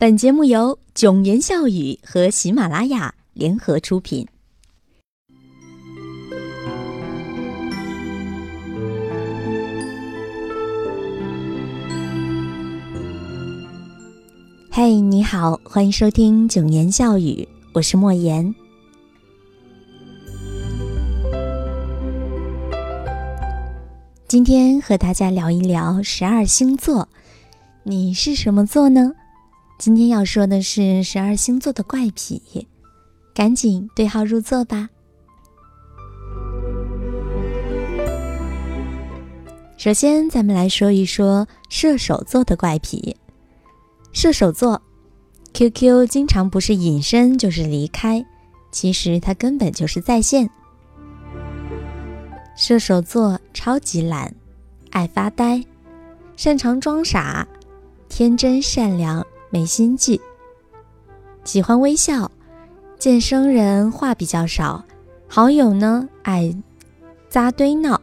[0.00, 4.24] 本节目由囧言笑语和喜马拉雅联合出品。
[14.70, 18.54] 嘿，你好，欢迎收听囧言笑语，我是莫言。
[24.28, 27.08] 今天和大家聊一聊十二星座，
[27.82, 29.12] 你是什么座呢？
[29.78, 32.66] 今天要说的是十二星座的怪癖，
[33.32, 34.88] 赶紧对号入座吧。
[39.76, 43.16] 首先，咱们来说一说射手座的怪癖。
[44.12, 44.82] 射手座
[45.54, 48.26] ，QQ 经常不是隐身就是离开，
[48.72, 50.50] 其实他根本就是在线。
[52.56, 54.34] 射手座超级懒，
[54.90, 55.64] 爱发呆，
[56.36, 57.46] 擅长装傻，
[58.08, 59.24] 天真善良。
[59.50, 60.20] 没心计，
[61.44, 62.30] 喜欢微笑，
[62.98, 64.84] 见生人话比较少，
[65.26, 66.54] 好友呢爱
[67.30, 68.00] 扎堆闹，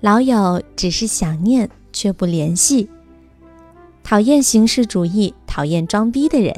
[0.00, 2.88] 老友只是想念却不联系，
[4.02, 6.54] 讨厌形式主义，讨厌装逼的人。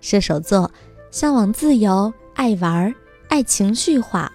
[0.00, 0.70] 射手座
[1.10, 2.94] 向往自由，爱玩，
[3.28, 4.32] 爱情绪化，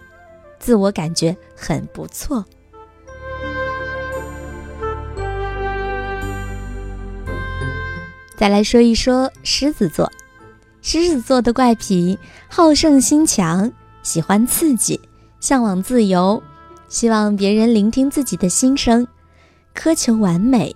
[0.59, 2.45] 自我感觉很不错。
[8.37, 10.11] 再来说一说狮子座，
[10.81, 12.17] 狮子座的怪癖：
[12.49, 13.71] 好胜心强，
[14.03, 14.99] 喜欢刺激，
[15.39, 16.41] 向往自由，
[16.89, 19.07] 希望别人聆听自己的心声，
[19.73, 20.75] 苛求完美，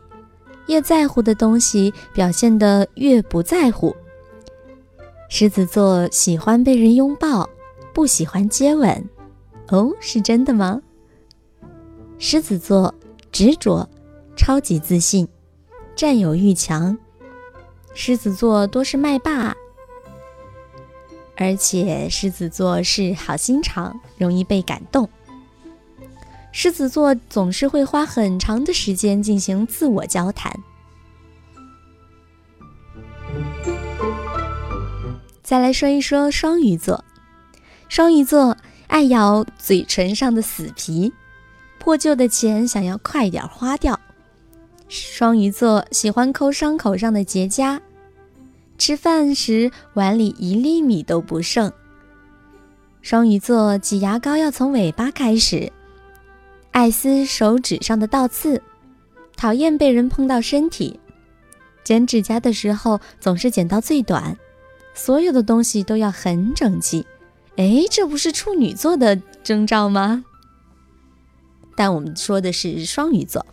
[0.68, 3.96] 越在乎的东西表现得越不在乎。
[5.28, 7.48] 狮子座喜欢被人拥抱，
[7.94, 9.10] 不喜欢接吻。
[9.68, 10.82] 哦，是真的吗？
[12.18, 12.94] 狮子座
[13.32, 13.88] 执着，
[14.36, 15.28] 超级自信，
[15.96, 16.98] 占有欲强。
[17.94, 19.56] 狮子座多是麦霸，
[21.36, 25.10] 而且狮子座是好心肠，容易被感动。
[26.52, 30.52] 狮子座总是会花很长的时间进行自我交谈。
[35.44, 37.04] 再来说一说双鱼座，
[37.88, 41.14] 双鱼座爱咬嘴唇上的死皮，
[41.80, 44.00] 破旧的钱想要快点花掉。
[44.88, 47.80] 双鱼座喜欢抠伤口上的结痂。
[48.80, 51.72] 吃饭时碗里一粒米都不剩。
[53.02, 55.72] 双鱼座挤牙膏要从尾巴开始，
[56.72, 58.64] 爱撕手指上的倒刺，
[59.36, 61.00] 讨厌被人碰到身体。
[61.84, 64.38] 剪指甲的时候总是剪到最短，
[64.94, 67.06] 所有的东西都要很整齐。
[67.58, 70.24] 哎，这不是处女座的征兆吗？
[71.76, 73.46] 但我们说的是双鱼座，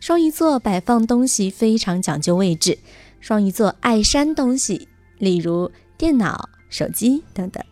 [0.00, 2.78] 双鱼座摆放东西非常讲究位置。
[3.22, 7.64] 双鱼座爱删东西，例如电脑、手机等等。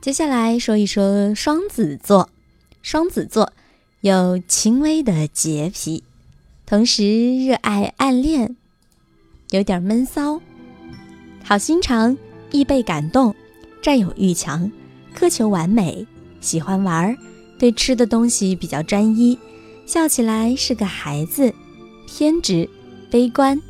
[0.00, 2.30] 接下来说一说双子座，
[2.80, 3.52] 双子座
[4.02, 6.04] 有轻微的洁癖，
[6.64, 8.54] 同时热爱暗恋，
[9.50, 10.40] 有点闷骚，
[11.42, 12.16] 好心肠，
[12.52, 13.34] 易被感动，
[13.82, 14.70] 占有欲强，
[15.12, 16.06] 苛求完美，
[16.40, 17.16] 喜欢玩，
[17.58, 19.36] 对吃的东西比较专一。
[19.90, 21.52] 笑起来是个孩子，
[22.06, 22.70] 偏执、
[23.10, 23.60] 悲观、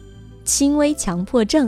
[0.45, 1.67] 轻微强迫症。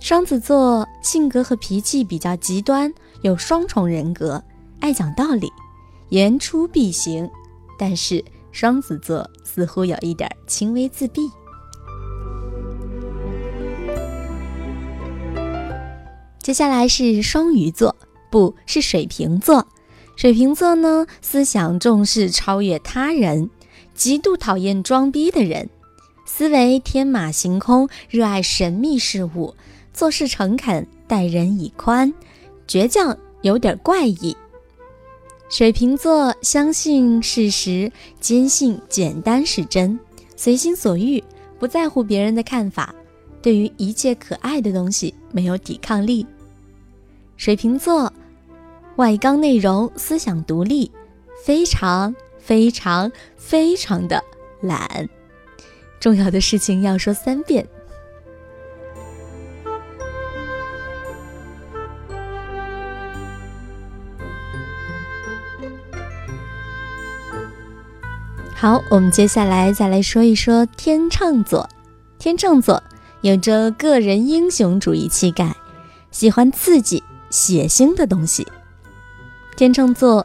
[0.00, 2.92] 双子座性格和脾气比较极端，
[3.22, 4.42] 有双重人格，
[4.80, 5.48] 爱讲道理，
[6.08, 7.30] 言出必行。
[7.78, 11.30] 但是双子座似乎有一点轻微自闭。
[16.42, 17.94] 接下来是双鱼座，
[18.32, 19.64] 不是水瓶座。
[20.18, 23.50] 水瓶座呢，思想重视超越他人，
[23.94, 25.70] 极度讨厌装逼的人，
[26.26, 29.54] 思维天马行空，热爱神秘事物，
[29.94, 32.12] 做事诚恳，待人以宽，
[32.66, 34.36] 倔强，有点怪异。
[35.48, 40.00] 水瓶座相信事实，坚信简单是真，
[40.34, 41.22] 随心所欲，
[41.60, 42.92] 不在乎别人的看法，
[43.40, 46.26] 对于一切可爱的东西没有抵抗力。
[47.36, 48.12] 水瓶座。
[48.98, 50.90] 外刚内柔，思想独立，
[51.44, 54.20] 非常非常非常的
[54.60, 55.08] 懒。
[56.00, 57.64] 重要的事情要说三遍。
[68.52, 71.68] 好，我们接下来再来说一说天秤座。
[72.18, 72.82] 天秤座
[73.20, 75.54] 有着个人英雄主义气概，
[76.10, 78.44] 喜欢刺激、血腥的东西。
[79.58, 80.24] 天秤座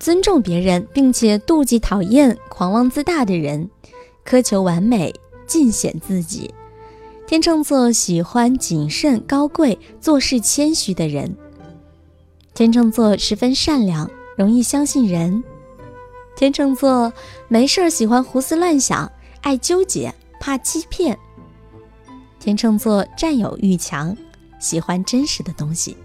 [0.00, 3.70] 尊重别人，并且妒忌、讨厌狂妄自大的人，
[4.26, 5.14] 苛求完美，
[5.46, 6.52] 尽显自己。
[7.24, 11.36] 天秤座喜欢谨慎、高贵、做事谦虚的人。
[12.52, 15.44] 天秤座十分善良，容易相信人。
[16.34, 17.12] 天秤座
[17.46, 19.08] 没事儿喜欢胡思乱想，
[19.42, 21.16] 爱纠结，怕欺骗。
[22.40, 24.16] 天秤座占有欲强，
[24.58, 25.96] 喜欢真实的东西。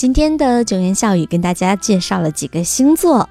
[0.00, 3.28] 今天的九言笑语跟大家介绍了几个星座，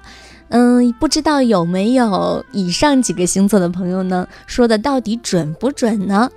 [0.50, 4.28] 嗯，不知道有没有以上几个星座的朋友呢？
[4.46, 6.30] 说的到底准不准呢？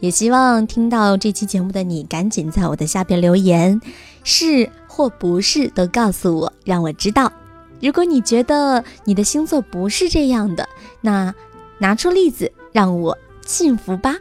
[0.00, 3.80] 也希望听到这期节目的你，赶紧在我的下边留言，
[4.24, 7.32] 是或不是都告诉我，让我知道。
[7.80, 10.68] 如果你觉得你的星座不是这样的，
[11.00, 11.34] 那
[11.78, 13.16] 拿出例子让我
[13.46, 14.16] 信服吧。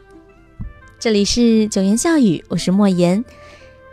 [0.97, 3.25] 这里是九言笑语，我是莫言。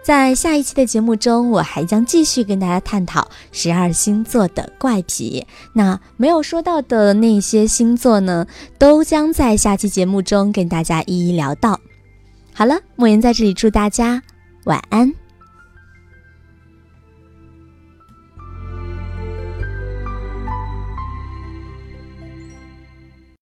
[0.09, 5.47] 在下一期的节目中，我还将继续跟大家探讨十二星座的怪癖。
[5.75, 8.47] 那没有说到的那些星座呢，
[8.79, 11.79] 都将在下期节目中跟大家一一聊到。
[12.55, 14.23] 好了，莫言在这里祝大家
[14.65, 15.13] 晚安。